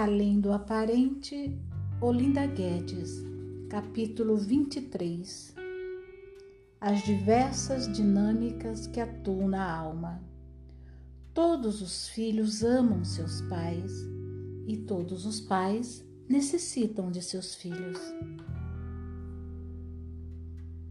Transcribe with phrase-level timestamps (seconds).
[0.00, 1.58] Além do aparente,
[2.00, 3.20] Olinda Guedes,
[3.68, 5.56] capítulo 23
[6.80, 10.22] As diversas dinâmicas que atuam na alma.
[11.34, 13.92] Todos os filhos amam seus pais
[14.68, 17.98] e todos os pais necessitam de seus filhos.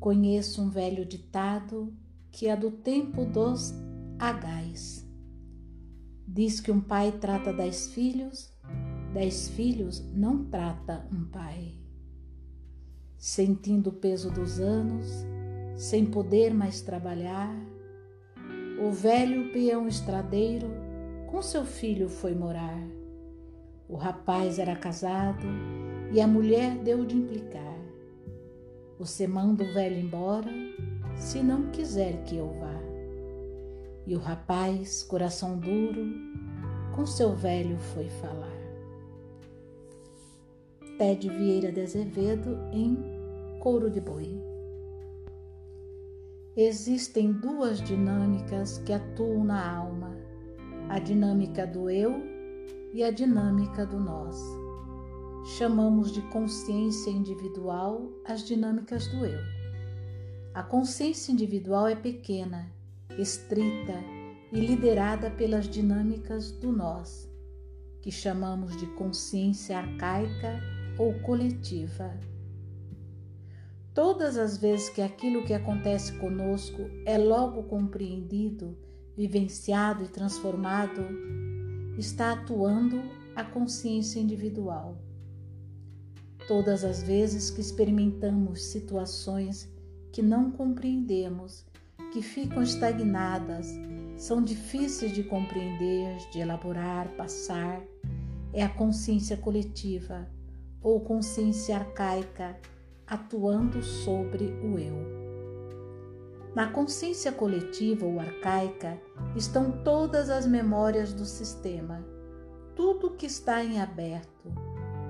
[0.00, 1.96] Conheço um velho ditado
[2.32, 3.72] que é do tempo dos
[4.18, 5.08] agais.
[6.26, 8.55] Diz que um pai trata dez filhos
[9.16, 11.72] Dez filhos não trata um pai.
[13.16, 15.24] Sentindo o peso dos anos,
[15.74, 17.50] sem poder mais trabalhar,
[18.78, 20.68] o velho peão estradeiro
[21.30, 22.78] com seu filho foi morar.
[23.88, 25.46] O rapaz era casado
[26.12, 27.78] e a mulher deu de implicar.
[28.98, 30.50] Você manda o velho embora
[31.16, 32.82] se não quiser que eu vá.
[34.06, 36.04] E o rapaz, coração duro,
[36.94, 38.55] com seu velho foi falar.
[40.98, 42.96] Ted Vieira de Azevedo em
[43.60, 44.40] Couro de Boi.
[46.56, 50.16] Existem duas dinâmicas que atuam na alma:
[50.88, 52.22] a dinâmica do eu
[52.94, 54.40] e a dinâmica do nós.
[55.58, 59.40] Chamamos de consciência individual as dinâmicas do eu.
[60.54, 62.72] A consciência individual é pequena,
[63.18, 64.02] estrita
[64.50, 67.30] e liderada pelas dinâmicas do nós,
[68.00, 70.58] que chamamos de consciência arcaica
[70.98, 72.18] ou coletiva.
[73.92, 78.76] Todas as vezes que aquilo que acontece conosco é logo compreendido,
[79.16, 81.02] vivenciado e transformado,
[81.98, 83.00] está atuando
[83.34, 84.98] a consciência individual.
[86.46, 89.68] Todas as vezes que experimentamos situações
[90.12, 91.64] que não compreendemos,
[92.12, 93.66] que ficam estagnadas,
[94.16, 97.82] são difíceis de compreender, de elaborar, passar,
[98.52, 100.26] é a consciência coletiva
[100.86, 102.56] ou consciência arcaica
[103.08, 104.94] atuando sobre o eu.
[106.54, 108.96] Na consciência coletiva ou arcaica
[109.34, 112.06] estão todas as memórias do sistema,
[112.76, 114.52] tudo que está em aberto,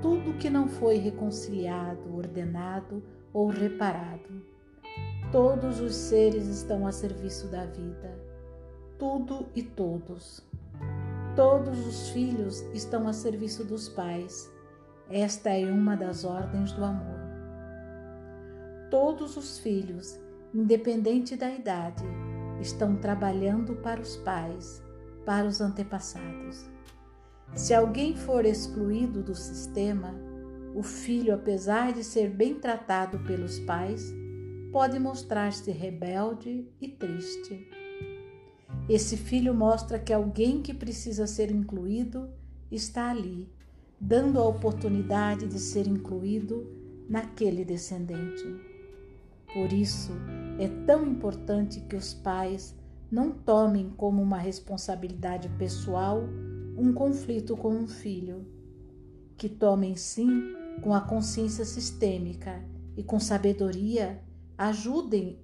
[0.00, 3.02] tudo que não foi reconciliado, ordenado
[3.32, 4.46] ou reparado.
[5.32, 8.16] Todos os seres estão a serviço da vida,
[8.96, 10.40] tudo e todos.
[11.34, 14.53] Todos os filhos estão a serviço dos pais
[15.10, 17.20] esta é uma das ordens do amor.
[18.90, 20.18] Todos os filhos,
[20.54, 22.04] independente da idade,
[22.60, 24.82] estão trabalhando para os pais,
[25.26, 26.64] para os antepassados.
[27.54, 30.14] Se alguém for excluído do sistema,
[30.74, 34.12] o filho, apesar de ser bem tratado pelos pais,
[34.72, 37.68] pode mostrar-se rebelde e triste.
[38.88, 42.28] Esse filho mostra que alguém que precisa ser incluído
[42.70, 43.52] está ali
[44.00, 46.66] dando a oportunidade de ser incluído
[47.08, 48.44] naquele descendente.
[49.52, 50.12] Por isso,
[50.58, 52.74] é tão importante que os pais
[53.10, 56.22] não tomem como uma responsabilidade pessoal
[56.76, 58.44] um conflito com um filho,
[59.36, 62.64] que tomem sim com a consciência sistêmica
[62.96, 64.20] e com sabedoria
[64.58, 65.38] ajudem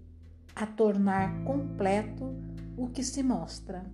[0.54, 2.34] a tornar completo
[2.76, 3.84] o que se mostra.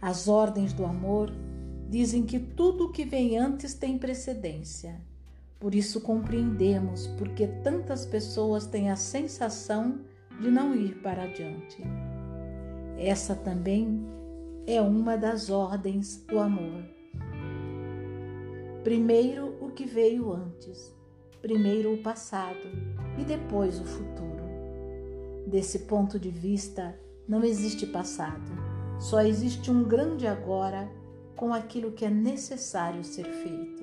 [0.00, 1.30] As ordens do amor
[1.90, 5.00] dizem que tudo o que vem antes tem precedência.
[5.58, 9.98] Por isso compreendemos porque tantas pessoas têm a sensação
[10.40, 11.82] de não ir para adiante.
[12.96, 14.06] Essa também
[14.68, 16.84] é uma das ordens do amor.
[18.84, 20.94] Primeiro o que veio antes,
[21.42, 22.70] primeiro o passado
[23.18, 24.44] e depois o futuro.
[25.44, 26.96] Desse ponto de vista,
[27.26, 28.52] não existe passado,
[29.00, 30.88] só existe um grande agora
[31.40, 33.82] com aquilo que é necessário ser feito.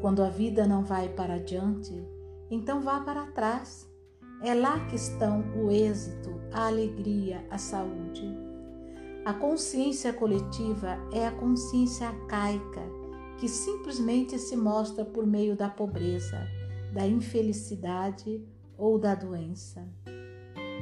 [0.00, 1.94] Quando a vida não vai para adiante,
[2.50, 3.88] então vá para trás.
[4.42, 8.28] É lá que estão o êxito, a alegria, a saúde.
[9.24, 12.82] A consciência coletiva é a consciência arcaica
[13.38, 16.44] que simplesmente se mostra por meio da pobreza,
[16.92, 18.44] da infelicidade
[18.76, 19.88] ou da doença.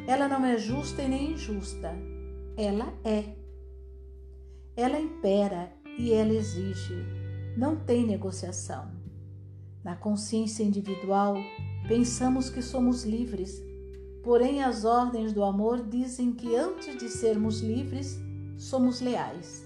[0.07, 1.95] Ela não é justa e nem injusta,
[2.57, 3.35] ela é.
[4.77, 6.95] Ela impera e ela exige,
[7.57, 8.91] não tem negociação.
[9.83, 11.37] Na consciência individual,
[11.89, 13.63] pensamos que somos livres,
[14.23, 18.19] porém as ordens do amor dizem que antes de sermos livres,
[18.59, 19.65] somos leais.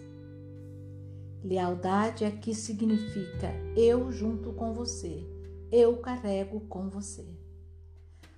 [1.43, 5.27] Lealdade aqui significa eu junto com você,
[5.71, 7.27] eu carrego com você.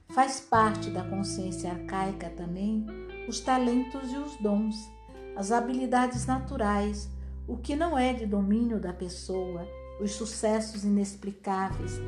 [0.08, 2.86] Faz parte da consciência arcaica também
[3.28, 4.95] os talentos e os dons
[5.36, 7.10] as habilidades naturais,
[7.46, 9.68] o que não é de domínio da pessoa,
[10.00, 12.00] os sucessos inexplicáveis,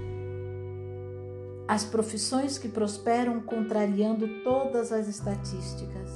[1.69, 6.11] as profissões que prosperam contrariando todas as estatísticas.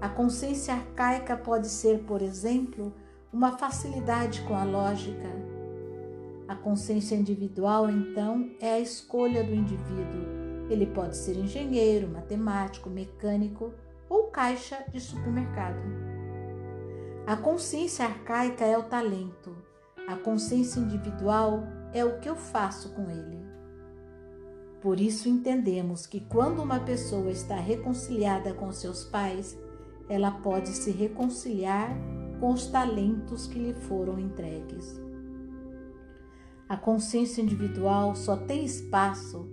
[0.00, 2.94] A consciência arcaica pode ser, por exemplo,
[3.30, 5.28] uma facilidade com a lógica.
[6.48, 10.70] A consciência individual, então, é a escolha do indivíduo.
[10.70, 13.74] Ele pode ser engenheiro, matemático, mecânico
[14.08, 16.07] ou caixa de supermercado.
[17.28, 19.54] A consciência arcaica é o talento,
[20.06, 23.44] a consciência individual é o que eu faço com ele.
[24.80, 29.58] Por isso entendemos que quando uma pessoa está reconciliada com seus pais,
[30.08, 31.94] ela pode se reconciliar
[32.40, 34.98] com os talentos que lhe foram entregues.
[36.66, 39.46] A consciência individual só tem espaço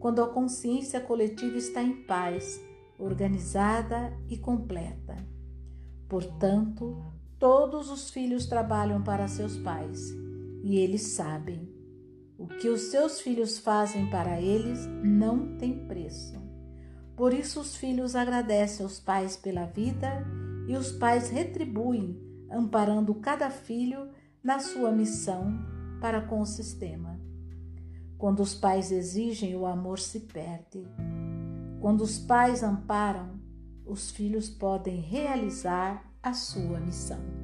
[0.00, 2.60] quando a consciência coletiva está em paz,
[2.98, 5.16] organizada e completa.
[6.08, 10.14] Portanto, Todos os filhos trabalham para seus pais
[10.62, 11.66] e eles sabem.
[12.36, 16.38] O que os seus filhos fazem para eles não tem preço.
[17.16, 20.22] Por isso, os filhos agradecem aos pais pela vida
[20.68, 22.20] e os pais retribuem,
[22.50, 24.10] amparando cada filho
[24.44, 25.64] na sua missão
[25.98, 27.18] para com o sistema.
[28.18, 30.86] Quando os pais exigem, o amor se perde.
[31.80, 33.40] Quando os pais amparam,
[33.86, 37.39] os filhos podem realizar a sua missão.